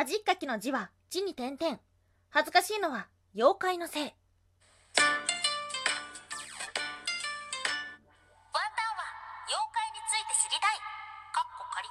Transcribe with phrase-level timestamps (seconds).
[0.00, 1.78] 恥っかきの字は字に点々。
[2.30, 4.02] 恥ずかしいのは妖怪のせい。
[4.02, 4.16] ワンタンは
[9.44, 10.80] 妖怪について知りたい。
[11.36, 11.84] かっこ仮。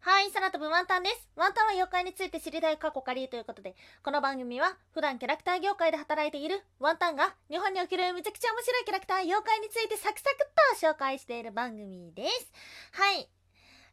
[0.00, 1.26] はい、空飛ぶワンタンです。
[1.36, 12.52] ワンタンは妖怪について知りたい過去仮ということで、この番組は普段キャラクター業界で働いているワンタンが日本におけるめちゃくちゃ面白いキャラクター妖怪についてサクサクっと紹介している番組です。
[12.92, 13.30] はい。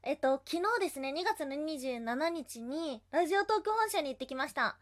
[0.08, 4.78] えっと、昨日ですね、2月の27日に、ラジオトーク本社に行ってきました。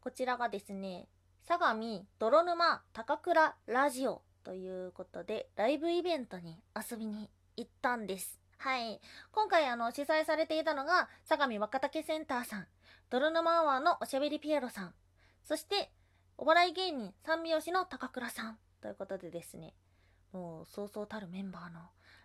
[0.00, 1.06] こちらがですね、
[1.42, 8.40] 相模泥沼高倉ラジオということで、ライブイベントに遊びに行ったんです。
[8.56, 9.02] はい。
[9.32, 12.66] 今回あの、主催されていたのが、相模若竹センターさん、
[13.10, 14.94] 泥沼アワーのおしゃべりピエロさん、
[15.44, 15.92] そして、
[16.38, 19.74] お笑い芸人三拍子の高倉さんということでですね、
[20.32, 21.80] もうそうそうたるメンバーの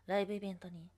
[0.05, 0.89] ライブイベントに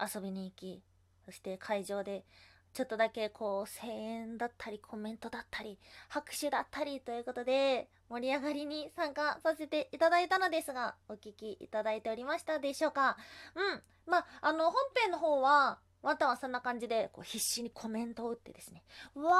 [0.00, 0.82] 遊びに行き、
[1.24, 2.24] そして会場で
[2.72, 13.16] ちょっとだけこう声援だったりコメントだったり拍手だったりということで盛り上がりに参加させていただいたのですがお聴きいただいておりましたでしょうか？
[13.56, 13.82] うん。
[14.06, 18.82] まああの本編の方はまたはそんな感じでこう必死にコメントを打ってですね
[19.14, 19.30] わ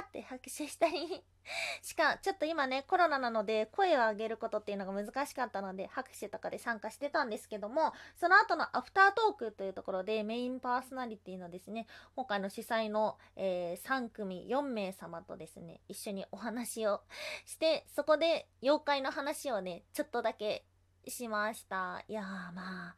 [0.00, 1.24] ーって拍手したり。
[1.82, 17.02] しかちょっと今ねコロナなので声を上げることっていうのが難しかったので拍手とかで参加してたんですけどもその後のアフタートークというところでメインパーソナリティのですね今回の主催の、えー、3組4名様とですね一緒にお話を
[17.44, 20.64] してそこで妖怪の話をねちょっとだけ
[21.08, 22.04] しました。
[22.08, 22.96] いやーまあ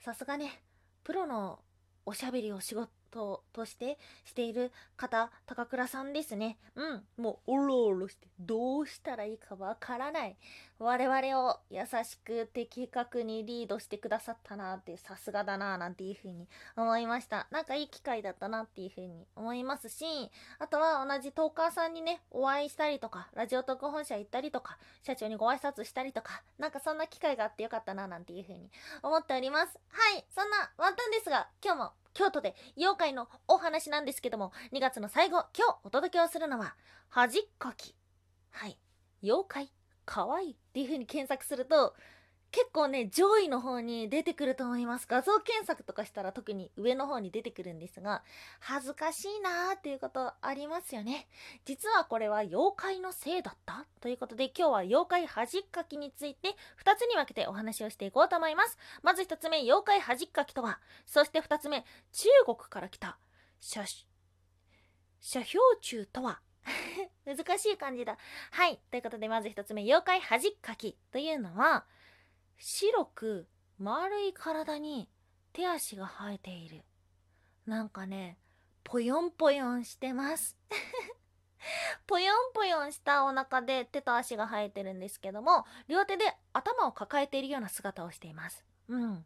[0.00, 0.64] さすがね
[1.04, 1.60] プロの
[2.06, 6.58] おしゃべりを仕事としてしている方、高倉さんですね。
[6.74, 7.04] うん。
[7.16, 10.36] もう、おろおろして、どうしたらいいかわからない。
[10.80, 17.46] 我々を優しく的確にリードしてくださったなって、さすがだななんていうふうに思いました。
[17.52, 20.04] なんかいい機会だったなっていうふうに思いますし、
[20.58, 28.70] あとは同じトーカーさんにね、お会いしたりとか、ラジオ特本社行ったりとか、社長にご挨拶したりとか、なんかそんな機会があってよかったななんていうふうに
[29.02, 29.78] 思っております。
[29.88, 30.24] はい。
[30.34, 36.76] そんなワンタンですが、今日も京都で妖怪のお話なんですけども、2月の最後、今日お届けをするのは、
[37.08, 37.96] 恥っこき。
[38.50, 38.78] はい。
[39.22, 39.72] 妖怪、
[40.04, 41.94] かわいいっていう風に検索すると、
[42.54, 45.08] 結構ね、上位の方に出てくると思います。
[45.10, 48.22] 画像検索とかしたら特に上の方に出てくるんですが、
[48.60, 51.26] 恥ずかしいなーっていうことありますよね。
[51.64, 53.86] 実はこれは妖怪のせいだった？
[54.00, 56.50] ということで、今日は妖怪恥っかきについて
[56.84, 58.78] 2つに分けてお話をしていこうと思います。
[59.02, 63.18] まず1つ目、妖怪恥っかきとは、そして2つ目、中国から来た、
[63.58, 63.84] 写、
[65.20, 66.40] 写標中とは、
[67.26, 68.16] 難しい感じだ。
[68.52, 68.80] はい。
[68.92, 71.84] ということで、まず1つ目、妖怪恥っかきというのは、
[72.58, 73.48] 白く
[73.78, 75.08] 丸い体に
[75.52, 76.82] 手足が生えている。
[77.66, 78.38] なんかね、
[78.82, 80.56] ぽよんぽよんしてます。
[82.06, 88.64] ぽよんぽよんしたお腹で手と足が生えてるんですけども、両手で頭を抱えているような姿をしています。
[88.88, 89.24] うん。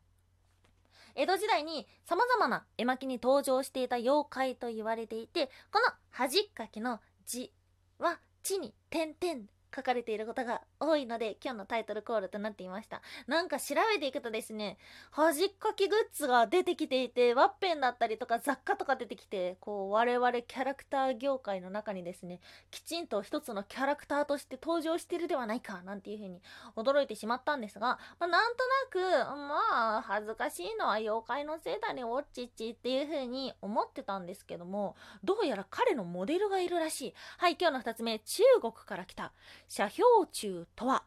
[1.15, 7.53] 江戸時代に様々な絵巻に登場していた妖怪と言われていて、この恥っかきの字
[7.99, 13.03] は地に点々書かれていることが多いので今日のタイトルコールとなっていました。
[13.27, 14.79] なんか調べていくとですね
[15.11, 22.41] 恥っかきグッズが出てきていてワッペンだったりとか雑貨とか出てきてこう我々キャラクター業界の中にですね
[22.71, 26.41] きちんと一つのキャラクターとして登場してるではないかなんていうふうに
[26.77, 28.65] 驚いてしまったんですが、まあ、なんと
[29.01, 37.15] なくうんあ恥ずかしいのは妖怪のせいだねおっちっちっていうふうに思ってたんですけどもどうやら彼のモデルがいるらしい。
[37.39, 39.33] はい今日の2つ目中国から来た
[39.69, 41.05] 写標虫とは。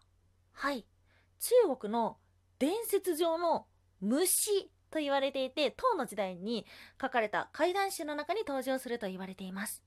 [0.53, 0.85] はい。
[1.39, 2.17] 中国の
[2.59, 3.65] 伝説上の
[3.99, 6.65] 虫と言われていて唐の時代に
[7.01, 9.83] 書かれた怪談集の中に登場すると言われています。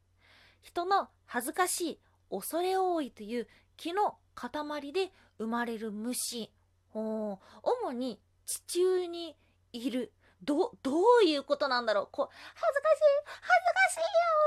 [0.63, 2.01] 人の恥ずかしい
[2.31, 3.47] 恐れ多いという
[3.77, 6.51] 気の塊で生まれる虫。
[6.93, 9.37] 主に地中に
[9.73, 10.13] いる。
[10.43, 12.09] どどういうことなんだろう。
[12.11, 14.07] こう恥ずかしい恥ずかしいよ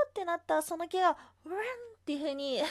[0.10, 0.62] ってなった。
[0.62, 1.58] その毛がウンっ
[2.06, 2.70] ていう風に うんっ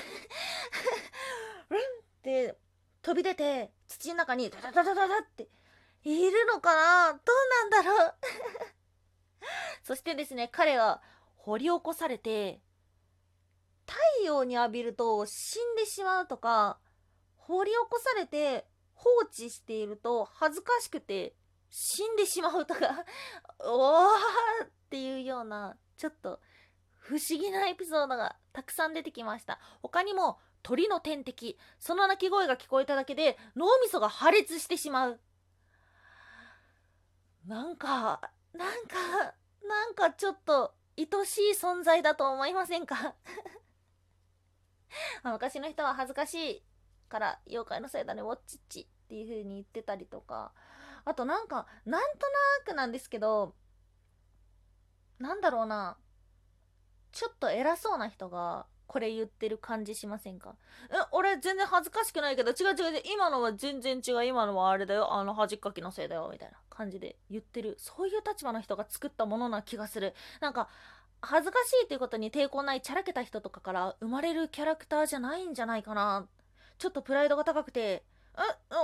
[2.23, 2.57] て
[3.03, 5.49] 飛び出て土の中にダダダダダダって
[6.05, 6.75] いるのか
[7.11, 7.13] な？
[7.13, 8.15] どうなんだろう。
[9.83, 11.03] そしてですね彼は
[11.37, 12.61] 掘り起こされて
[13.87, 16.79] 太陽に浴びると死んでしまうとか
[17.37, 21.37] 掘り起こされて放置していると恥ずかしくて
[21.71, 23.05] 死んでしまうとか
[23.61, 26.41] おーっていうようなちょっと
[26.95, 29.61] 不思議なエピソードがたくさん出てきました。
[29.81, 35.21] 他にも鳥の天敵その鳴き声が聞こえただけで脳みそが破裂してしまう。
[37.47, 43.15] なんかなんかなんかちょっと愛しい存在だと思いませんか？
[45.23, 46.63] 昔の人は恥ずかしい。
[47.09, 50.53] から妖怪のせいだねウォッチッチっていう風に言ってたりとか
[51.05, 52.27] あとなんかなんと
[52.67, 53.55] なくなんですけど
[55.19, 55.97] なんだろうな
[57.13, 60.55] ちょっと偉そうな人がこれ言ってる感じしませんか？
[60.91, 67.75] え、俺全然恥ずかしくないけど、違う違う違う、今のは全然違う、今のはあれだよ、あの恥かきのせいだよ、みたいな感じで言ってる。
[67.81, 70.15] そういう立場の人が作ったものな気がする。
[70.41, 70.69] なんか、
[71.21, 76.29] 恥ずかしいっていうことに抵抗ないチャラけた人とかから生まれるキャラクターじゃないんじゃないかな。
[76.79, 78.05] ちょっとプライドが高くて、
[78.37, 78.41] え、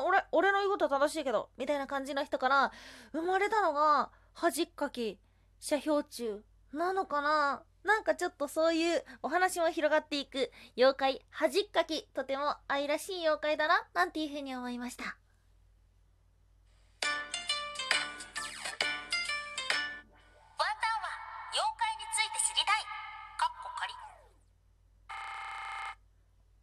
[0.07, 2.73] 俺、俺の言うことは正しいけど、みたいな感じの人から
[3.13, 5.19] 生まれたのが恥かき、
[5.61, 6.43] 車標中
[6.73, 7.63] なのかな。
[7.85, 15.17] なんかちょっとそういうお話も広がっていく妖怪恥っかきとても愛らしい妖怪だななんていうふうに思いました。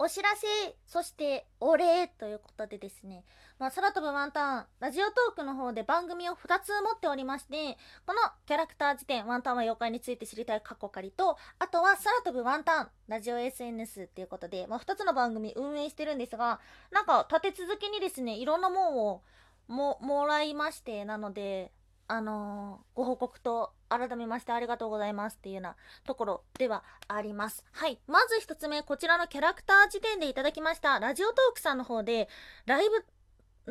[0.01, 0.47] お知らせ、
[0.87, 3.25] そしてお礼ということでですね、
[3.59, 16.61] まあ、空飛ぶワンタン、ラジオトークの方で番組を2つ持っておりまして、このキャラクター辞典、ワンタンは妖怪について知りたい過去仮と、あとは空飛ぶワンタン、ラジオ SNS っていうことで、まあ、2つの番組運営してるんですが、
[16.91, 19.21] なんか立て続けにですね、いろんなもんを
[19.67, 21.73] も、もらいまして、なので、
[22.07, 25.75] あのー、ご報告と改めましてありがとうございますっていうような
[26.05, 27.65] ところではあります。
[27.71, 27.99] はい。
[28.07, 32.29] まず一つ目、こちらのキャラクター時点でいただきました、ラジオトークさんの方で、
[32.65, 32.97] ライブ、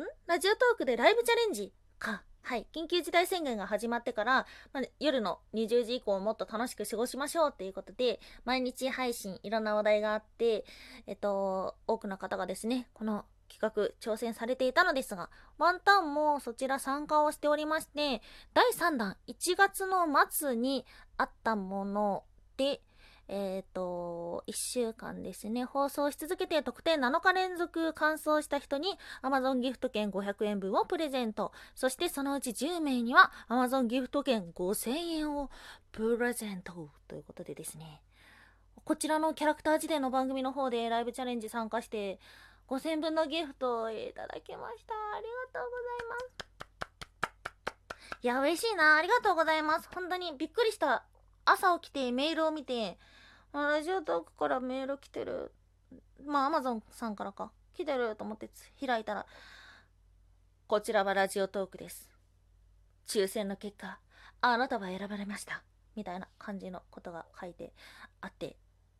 [0.03, 0.07] ん？
[0.27, 2.23] ラジオトークでライブチャレンジか。
[2.41, 2.65] はい。
[2.73, 10.65] 緊急事態宣言が始まってから、ま、夜の20時以降もっと楽しく過ごしましょうっていうことで、毎日配信いろんな話題があって、
[11.05, 18.21] えっと、多くの方がですね、この企画挑戦されていたのですが、ワンタンもそちら参加をしておりまして、
[18.53, 20.85] 第3弾1月の末に
[21.17, 22.23] あったもの
[22.57, 22.81] で、
[23.31, 31.51] えっ、ー、と、1週間ですね、放送し続けて特典7日連続完走した人に Amazon ギフト券500円分をプレゼント。
[31.75, 35.51] そしてそのうち10名には Amazon ギフト券5000円を
[35.91, 38.01] プレゼントということでですね。
[38.83, 42.19] こちらのキャラクター辞典の番組の方でライブチャレンジ参加して、
[42.69, 44.93] 5000分のギフトをいただきました。
[44.93, 46.19] ありがとうございま
[47.73, 48.19] す。
[48.21, 48.95] いや、嬉しいな。
[48.95, 49.89] ありがとうございます。
[49.91, 51.03] 本当にびっくりした。
[51.45, 52.99] 朝起きてメールを見て、
[53.53, 55.51] ラジオトークからメール来てる。
[56.23, 57.51] まあ、アマゾンさんからか。
[57.73, 58.51] 来てると思って
[58.85, 59.25] 開いたら、
[60.67, 62.09] こちらはラジオトークです。
[63.07, 63.99] 抽選の結果、
[64.41, 65.63] あなたは選ばれました。
[65.95, 67.73] みたいな感じのことが書いて
[68.21, 68.57] あって、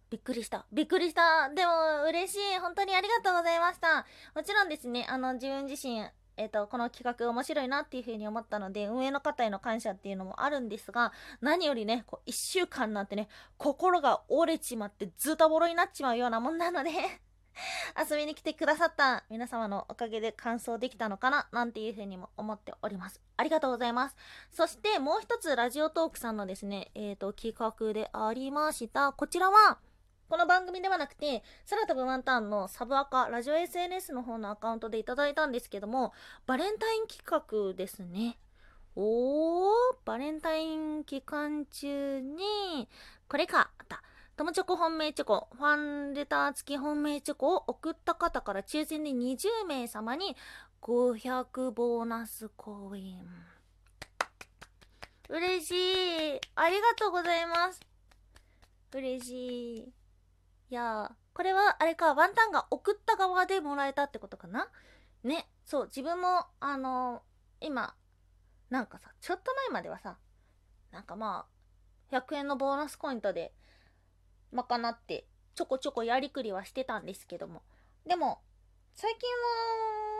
[0.09, 0.65] びっくりした。
[0.71, 1.49] びっくりした。
[1.49, 2.59] でも、嬉しい。
[2.59, 4.05] 本当にありがとうございました。
[4.35, 6.03] もちろんですね、あの、自分自身、
[6.37, 11.11] えっ、と、この企画面白いなっていう風に思ったので、運営の方への感謝っていうのもあるんですが、
[11.41, 13.27] 何よりね、こう、一週間なんてね、
[13.57, 16.91] 心が折れちまってずたぼろになっちまうようなもんなので
[18.09, 23.21] 遊びに来てくださった皆様のおかげで完走できたのかななんていうふうにも思っております。
[23.37, 24.15] ありがとうございます。
[24.51, 29.11] そしてもう一つラジオトークさんのですね、えっ、ー、と、企画でありました。
[29.11, 29.79] こちらは、
[30.29, 36.13] この番組ではなくて、空飛ぶワンタンのサブアカ、ラジオ SNS の方のアカウントでいただいたんですけども、
[36.45, 38.37] バレンタイン企画ですね。
[38.95, 39.73] おー、
[40.05, 42.87] バレンタイン期間中に、
[43.27, 44.03] これか、あった。
[44.37, 50.37] 友チョコ本命チョコ、ファンレター付き本命チョコを送った方から抽選で20名様に
[50.83, 53.27] 500ボーナスコイン。
[55.27, 56.39] 嬉しい。
[56.53, 57.79] ありがとうございます。
[58.93, 59.98] 嬉しい。
[60.69, 64.69] いやこれはあれか、ワンタンが送った側でもらえたってことかな？
[65.23, 67.95] ね、そう、自分も、あのー、今、
[68.69, 70.17] なんかさ、ちょっと前まではさ、
[70.91, 71.47] なんかま
[72.11, 73.53] あ、100円のボーナスコイントで、
[74.51, 77.63] 賄って、ちょこちょこやりくりはしてたんですけども。
[78.05, 78.41] でも、
[78.93, 79.29] 最近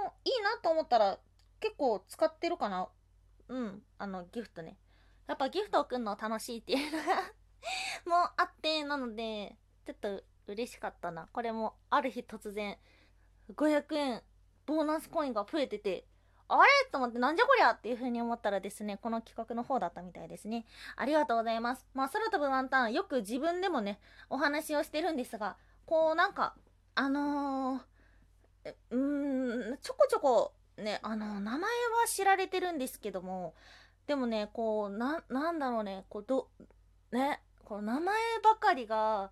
[0.06, 1.20] は、いいなと思ったら、
[1.60, 2.88] 結構使ってるかな？
[3.50, 4.78] うん、あの、ギフトね。
[5.28, 7.22] やっぱギフト送るの楽しいっていうのが
[8.06, 11.28] もうあって、なので、ちょっと嬉しかったな。
[11.32, 12.78] これもある日突然
[13.56, 14.22] 500円
[14.66, 16.06] ボーナスコインが増えてて、
[16.48, 16.70] あれ？
[16.92, 17.72] と思ってなんじゃこりゃ？
[17.72, 20.66] っていう風に思ったらですね、この企画の方だったみたいですね。
[20.96, 21.86] ありがとうございます。
[21.94, 26.56] まあ、空飛ぶワンタン、よく自分でもね、お話をしてるんですが、こうなんか、
[26.96, 31.68] あのー、うーん、ちょこちょこ、ね、あの、名前は
[32.08, 33.54] 知られてるんですけども、
[34.08, 36.50] でもね、こう、な、なんだろうね、こう、ど、
[37.12, 39.32] ね、こう、名前ばかりが、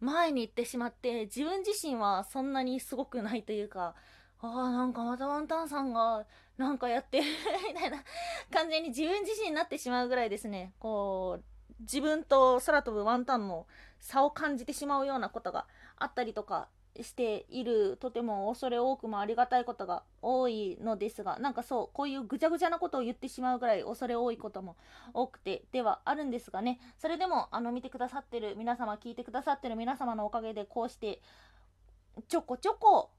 [0.00, 3.94] 前に行ってしまって自分自身はそんなにすごくないというか
[4.40, 6.24] ああなんかまたワンタンさんが
[6.56, 7.24] なんかやってる
[7.72, 8.02] みたいな
[8.52, 10.72] 完全に自分自身になってしまうぐらいですね。
[10.78, 11.44] こう
[11.80, 13.66] 自分と空飛ぶワンタンの
[14.00, 16.68] 差を感じてしまうようなことがあったりとか
[17.02, 24.76] しているとても恐れ多くもありがたいことが多いのですがなんかそうこういうぐちゃぐちゃなことを言ってしまうぐらい恐れ多いことも
[25.14, 25.64] 多くて。
[25.72, 31.20] ではあるんですがねそれでもあの見てくださってる皆様聞いてくださってる皆様のおかげでこうして
[32.28, 33.10] ちょこちょこ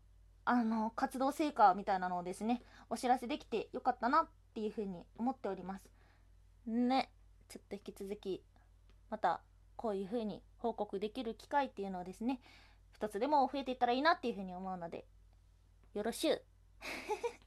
[0.46, 5.92] あの活動成果みたいなのをですねお知らせできてよかったなっていうふうに思っております。
[6.66, 7.12] ね
[7.50, 8.44] ちょっと引き続き
[9.10, 9.42] また
[9.76, 12.40] こういうふうに報告できる機会っていうのをですね
[13.00, 15.06] 一つでも増えていったらいいなっていうふうに思うので
[15.94, 16.44] よろしゅう。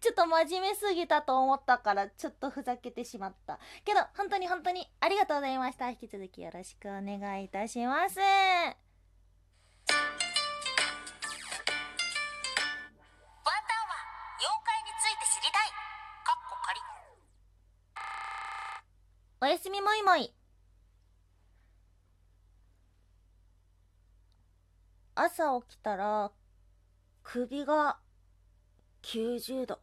[0.00, 3.60] ちょっと真面目すぎたと思ったからちょっとふざけてしまった。
[3.84, 5.88] けど本当に本当にありがとうございました。
[5.90, 8.18] 引き続きよろしくお願いいたします。
[19.40, 20.34] おやすみもいもい
[25.14, 26.32] 朝起きたら
[27.22, 27.98] 首が
[29.02, 29.78] 90度。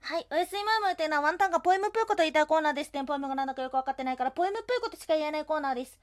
[0.00, 2.92] はいおやすみもいもいというのはワンタンがポエムプーコと言いたいコーナーです。
[2.92, 6.00] でポエムがなんだかよく分かってないからポエムプーコとしか言えないコーナーです。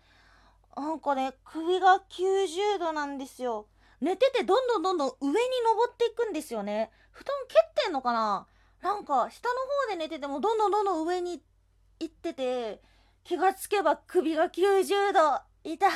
[0.78, 3.68] なんかね首が90度なんですよ。
[4.00, 6.90] 寝ててどんどんどんどん上に登っていくんですよね。
[7.12, 8.48] 布団蹴ってんのかな？
[8.82, 9.56] なんか下の
[9.88, 11.44] 方で寝ててもどんどんどんどん上に
[12.00, 12.82] 行ってて
[13.26, 15.90] 気がつけば首が90度痛い。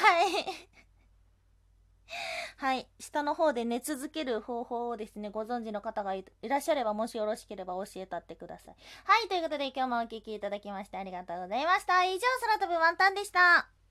[2.58, 2.88] はい。
[3.00, 8.76] 下の方で寝続ける方法をですねご存知の方がいらっしゃればもしよろしければ教えたってください。
[9.06, 9.28] はい。
[9.28, 12.04] ということで今日もお聴きいただきましてありがとうございました。
[12.06, 13.83] 以上空飛ぶワンタンでした。